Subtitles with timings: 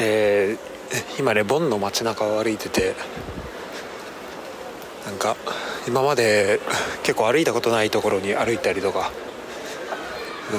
[0.00, 2.94] えー、今ねボンの街中を歩いてて
[5.06, 5.36] なんか
[5.86, 6.60] 今まで
[7.02, 9.10] 結構歩いたことないところに歩いたりとか、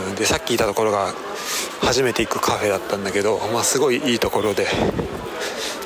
[0.10, 1.14] うん、でさっきいたところが
[1.82, 4.66] 初めて行くカフェだったんだけど、まあ、すごいいいところで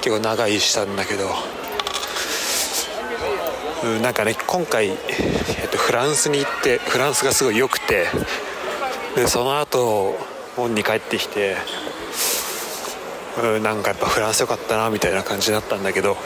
[0.02, 1.30] 結構長居したんだけど、
[3.84, 4.96] うん、なんかね今回、えっ
[5.70, 8.08] と、フランスに行ってフランスがすごい良くて
[9.16, 10.16] でその後
[10.58, 11.56] ボンに帰ってきて
[13.42, 16.18] うんなんかやっぱフランス良かったなみたいな感じだったんだけど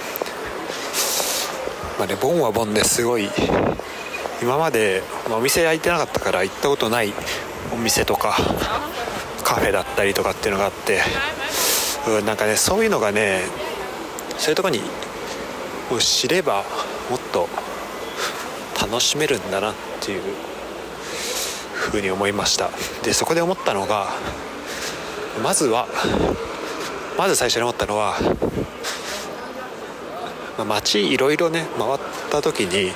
[1.97, 3.29] まあねボンはボンですごい
[4.41, 7.13] 今まで、まあ、お店開いてなかったから行ったことない
[7.73, 8.37] お店とか
[9.43, 11.01] カフェだったりとかっていうのがあって
[12.07, 13.41] うんなんかねそういうのがね
[14.37, 14.81] そういうとこに
[15.91, 16.63] を知れば
[17.09, 17.47] もっと
[18.79, 20.21] 楽しめるんだなっていう
[21.73, 22.69] ふうに思いました。
[23.03, 24.09] でそこで思ったのが
[25.41, 25.87] まずは
[27.17, 28.15] まず最初に思ったのは、
[30.57, 32.91] まあ、街いろいろね回った時に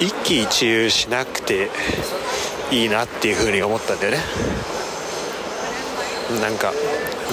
[0.00, 1.70] 一喜一憂しなくて
[2.70, 4.18] いいなっていうふうに思ったんだよね。
[6.40, 6.72] なんか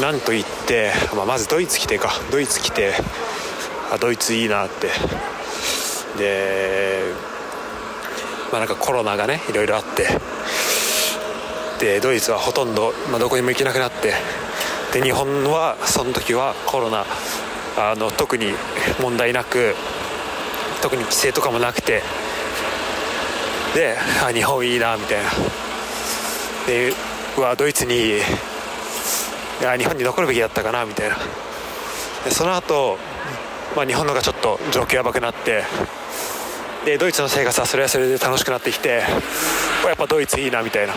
[0.02, 2.12] なんと言って、まあ、まずドイツ来てか。
[2.32, 2.94] ドイツ来て
[3.92, 4.90] あドイツいいなって。
[6.18, 7.02] で
[8.52, 10.08] まあなんかコロナがねいろいろあって。
[11.80, 14.14] でドイツはほとんど、まあ、どこにも行けなくなって。
[14.96, 17.06] で日本はその時はコロナ
[17.78, 18.54] あの特に
[19.02, 19.76] 問題なく
[20.82, 22.02] 特に規制とかもなくて
[23.74, 25.32] であ日本いいなみたいな。
[26.66, 26.94] で
[27.38, 28.20] うわドイツにい
[29.62, 31.18] や日本に残るべきだったかなみたいな。
[32.24, 32.98] でその後、
[33.76, 35.64] まあ日本のがちょっと状況やばくなって
[36.86, 39.04] でドイツの生活はそれはそれで楽しくなってきて
[39.86, 40.94] やっぱドイツいいなみたいな。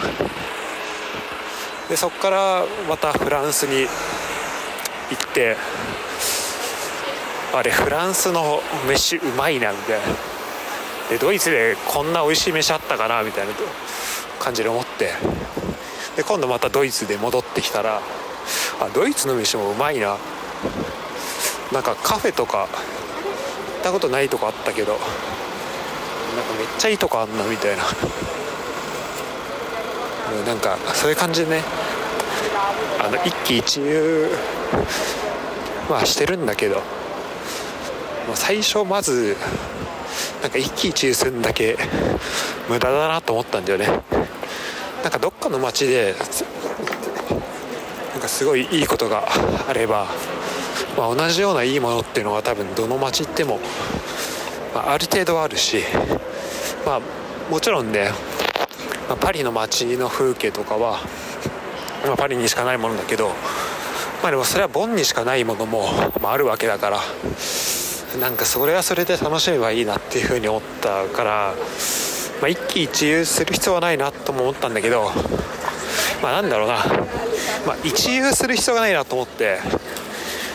[1.88, 5.56] でそこからまたフランスに行って
[7.54, 10.06] あれフランスの飯うまいなみたいな
[11.10, 13.54] でドイツでこんな美味しい飯あったかなみたいな
[14.38, 15.12] 感じで思って。
[16.16, 18.02] で今度またドイツで戻ってきたら
[18.80, 20.16] あドイツの飯もうまいな。
[21.72, 22.68] なんかカフェとか行っ
[23.84, 25.08] たことないとこあったけどなんか
[26.58, 27.84] めっちゃいいとこあんなみたいな。
[30.46, 31.62] なんかそういう感じでね。
[33.00, 34.28] あの一喜一憂
[35.88, 36.82] はしてるんだけど、ま
[38.34, 39.36] あ、最初まず
[40.42, 41.78] なんか一喜一憂するんだけ
[42.68, 43.86] 無駄だなと思ったんだよね。
[45.02, 46.14] なんかどっかの街で
[48.12, 49.28] なんかすごいいいことが
[49.68, 50.06] あれば、
[50.96, 53.60] まあ、同じようないいものっていうのは多分どの街行っても、
[54.74, 55.84] まあ、ある程度はあるし
[56.84, 57.00] まあ
[57.48, 58.10] もちろんね
[59.08, 61.00] まあ、パリの街の風景とかは、
[62.06, 63.28] まあ、パリにしかないものだけど、
[64.22, 65.88] まあ、でもそれはボンにしかないものも、
[66.20, 67.00] まあ、るわけだから
[68.20, 71.54] なんかそれはそれで楽しめばいいなっていうふうに思ったから、
[72.40, 75.10] まあ、一喜一憂する必要はないなとも思ったんだけど、
[76.22, 76.84] まあ、なんだろうな、
[77.66, 79.58] まあ、一憂する必要がないなと思って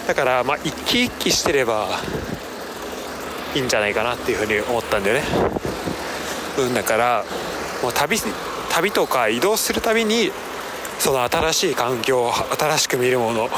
[0.08, 1.88] だからまあ一喜一喜してれば
[3.56, 5.24] いいんじゃないかなっていうふうに思ったんだよね。
[6.60, 7.24] うん、だから
[7.84, 8.18] もう旅
[8.72, 10.32] 旅とか移動するたびに
[10.98, 13.50] その新しい環境新しく見るもの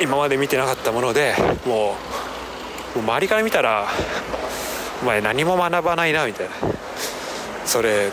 [0.00, 1.34] 今まで見てなかったもので
[1.66, 1.96] も
[2.94, 3.86] う周りから見たら
[5.02, 6.54] お前何も学ばないなみたいな。
[7.66, 8.10] それ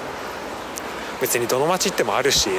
[1.21, 2.53] 別にどの町行ってもあるし、う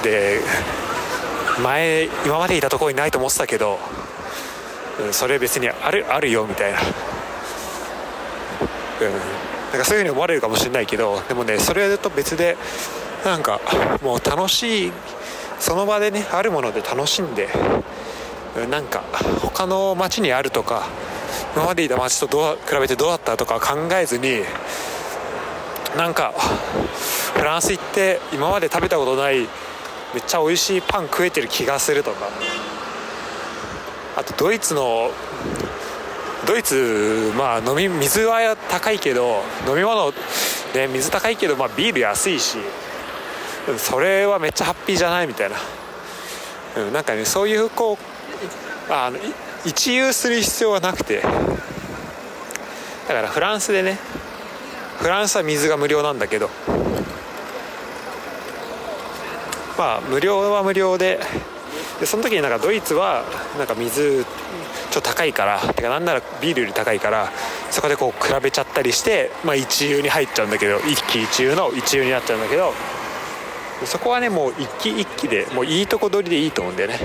[0.00, 0.40] ん、で
[1.62, 3.78] 前今までいたところにないと思ってたけど、
[5.04, 6.86] うん、それ別にあるあるよみたいな、うん、
[9.72, 12.56] なんかそういうふうに思われるかもしれないけどでもねそれと別で
[13.24, 13.60] なんか
[14.02, 14.92] もう楽しい
[15.58, 17.48] その場でねあるもので楽しんで
[18.70, 19.02] なんか
[19.40, 20.86] 他の街にあるとか
[21.56, 24.42] 今までいた街とどう比べてどうだったとか考えずに
[25.96, 26.34] なんか
[27.34, 29.48] フランス行って今まで食べたことないめっ
[30.26, 32.28] ちゃ美味しいパン食えてる気がするとか。
[34.14, 35.10] あとドイツの
[36.52, 40.12] ドイツまあ飲み水は高いけど飲み物
[40.74, 42.58] ね水高いけどまあビール安いし
[43.78, 45.56] それはめっちゃハッピーじゃないみたいな、
[46.76, 49.16] うん、なんかねそういうこうあの
[49.64, 51.22] 一憂する必要はなくて。
[51.22, 51.28] だ
[53.14, 53.98] からフランスでね
[54.98, 56.50] フランスは水が無料なんだけど
[59.78, 61.18] まあ無料は無料で
[61.98, 63.24] でその時になんかドイツは
[63.56, 64.26] なんか水
[64.92, 67.32] ちょっと高いからてかなんならビールより高いから
[67.70, 72.74] そこでこう比べちゃったりして、まあ、一流に入っちゃうんだけど一喜一憂の一憂になっちゃうんだけど
[73.86, 77.00] そこはねもう一気一気でもういいとこ取りでいいと思うんだよね。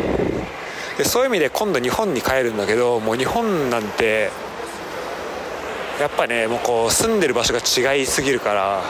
[0.98, 4.32] でそういう意味で今度日本に帰るんだけどもう日本なんて
[6.00, 8.84] やっぱねもうこう住んでる場所が違いすぎるから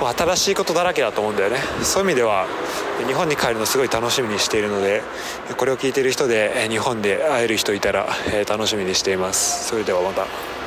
[0.00, 1.58] もう新しいことだらけだと思うんだよね。
[1.82, 2.46] そういう意味では
[3.06, 5.02] 日本に帰るのすごい楽しみにしているので
[5.56, 8.08] これを聞いている人で日本で会える人いたら
[8.48, 9.68] 楽しみにしています。
[9.68, 10.59] それではまた。